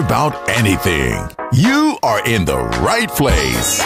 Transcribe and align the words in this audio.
About 0.00 0.48
anything. 0.48 1.28
You 1.52 1.98
are 2.02 2.26
in 2.26 2.44
the 2.44 2.58
right 2.80 3.08
place. 3.10 3.80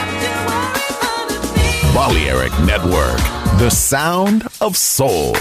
Balearic 1.93 2.53
Network, 2.61 3.19
the 3.59 3.71
sound 3.71 4.47
of 4.61 4.77
soul. 4.77 5.35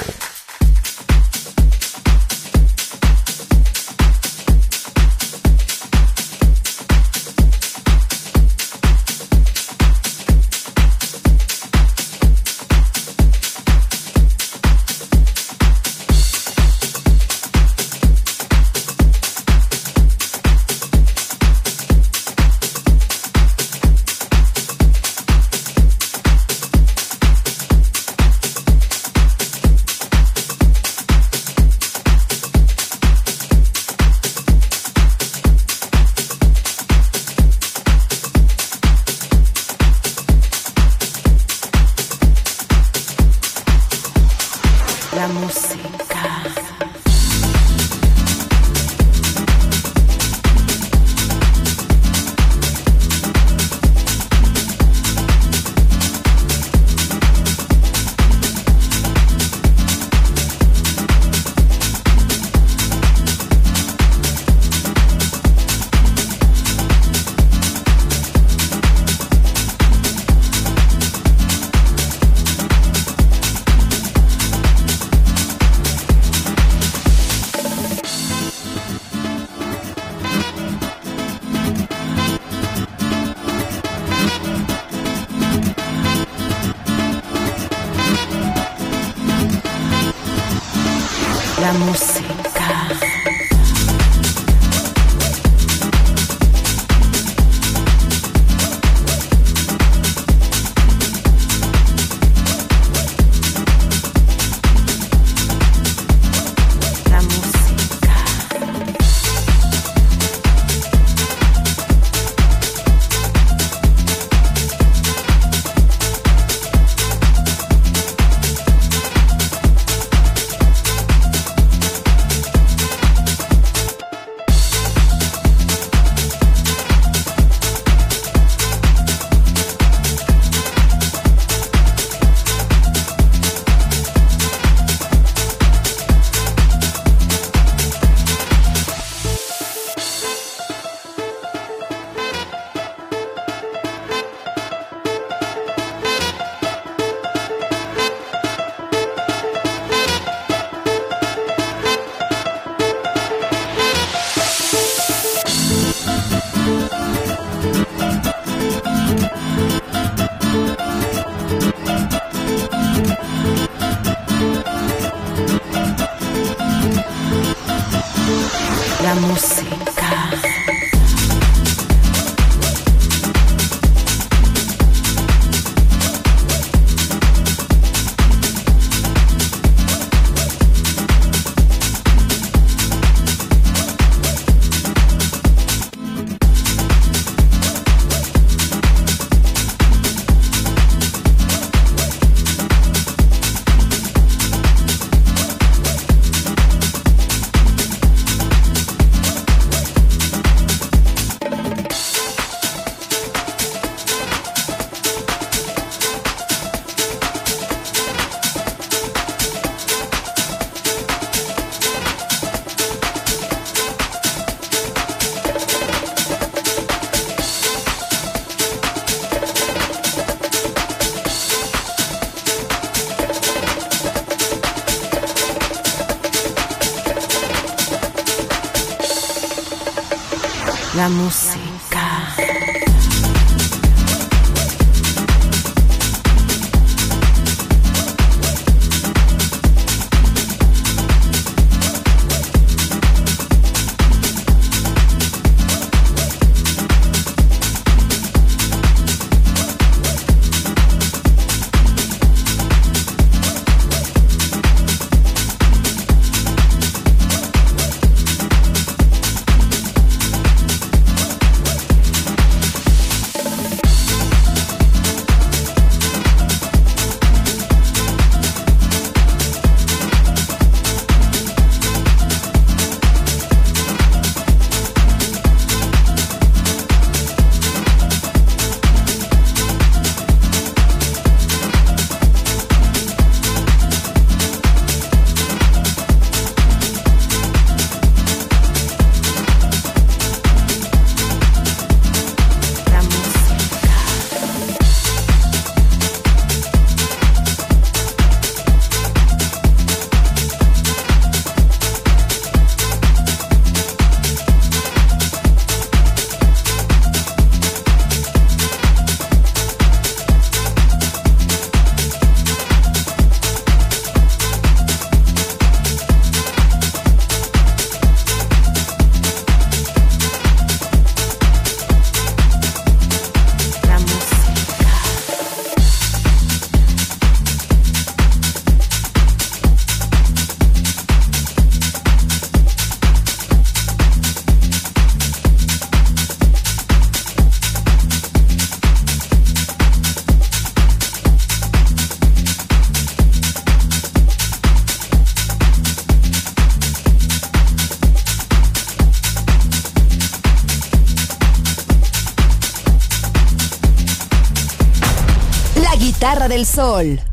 Sol. 356.63 357.33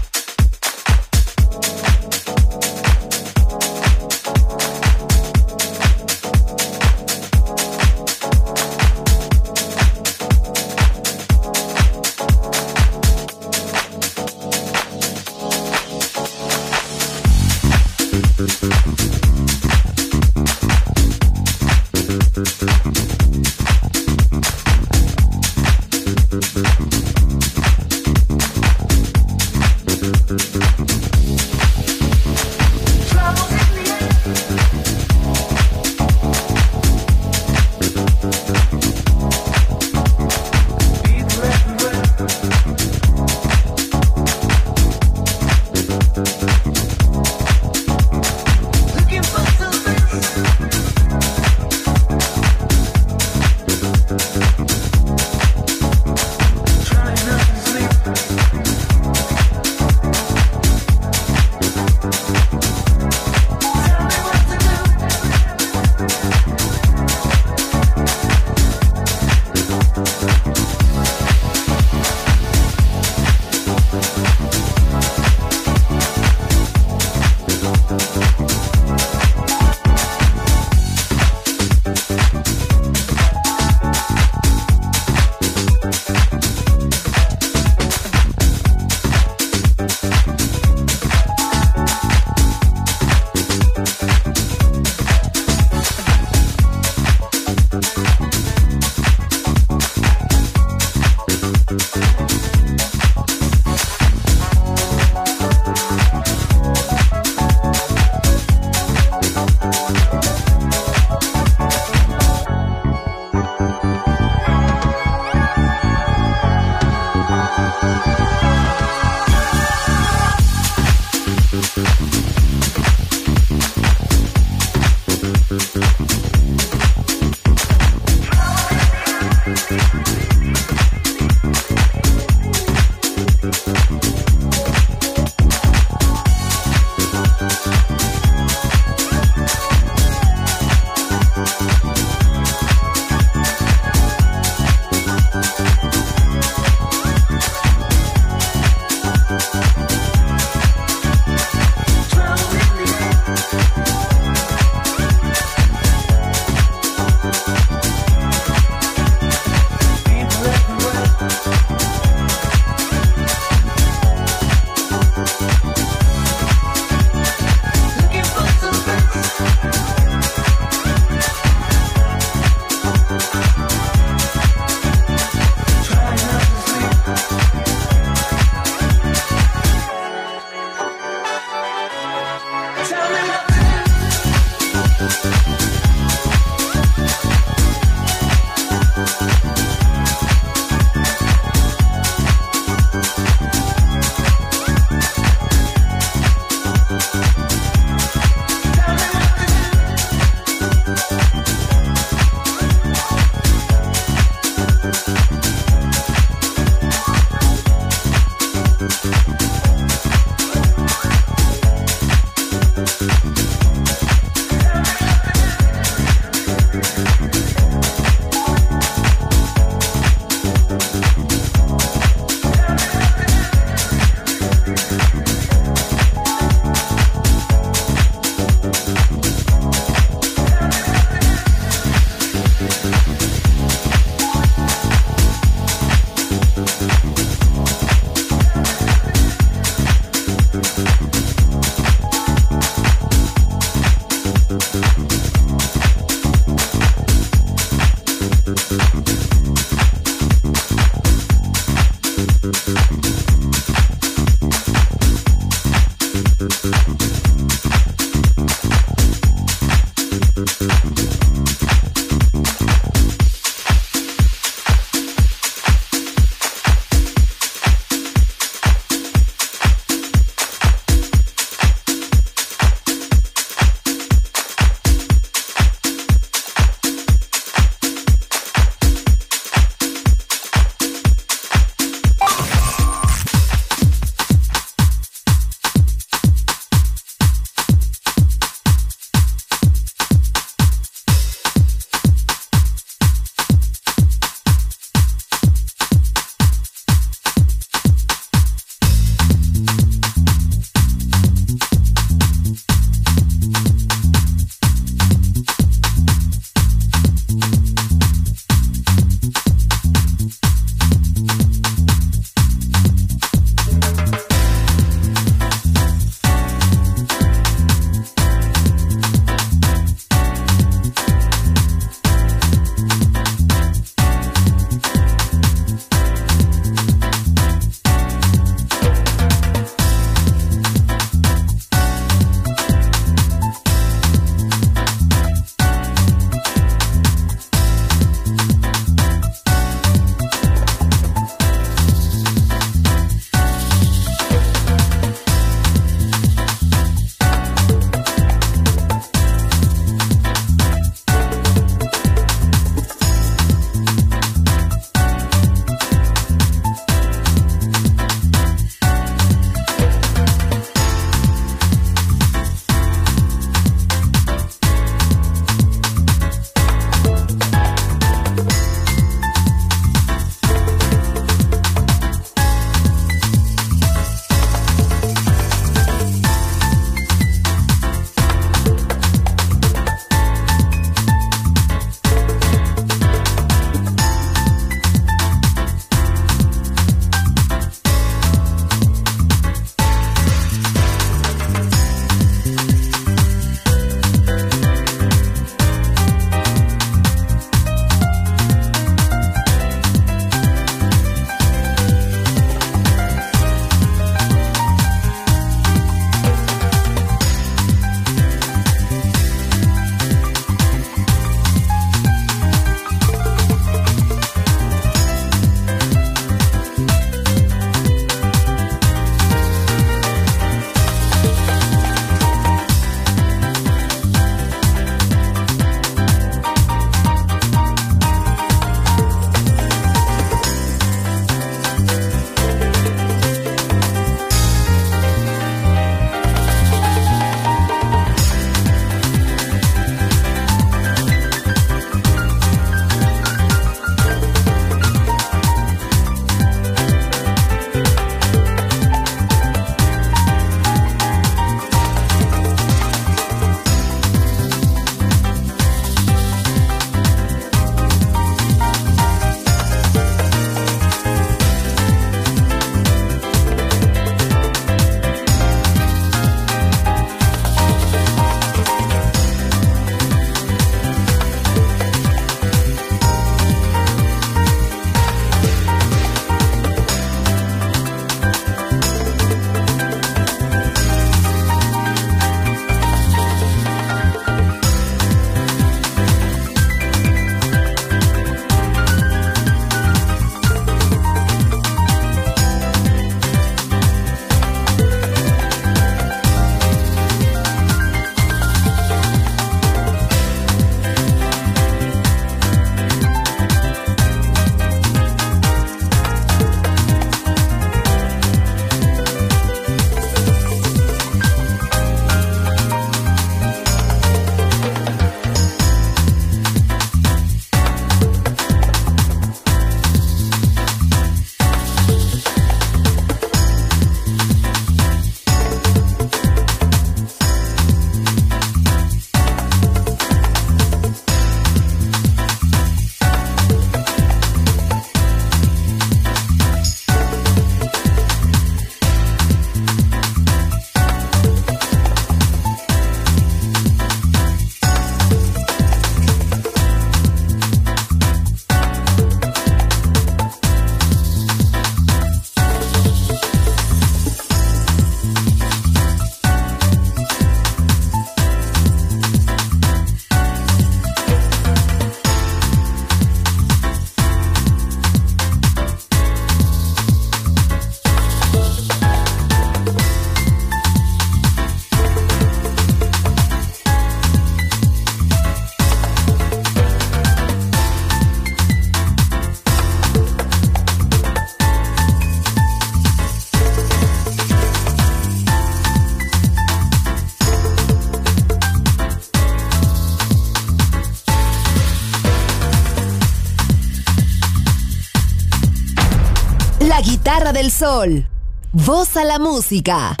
Del 597.41 597.49
sol. 597.49 598.05
Voz 598.53 598.95
a 598.97 599.03
la 599.03 599.17
música. 599.17 600.00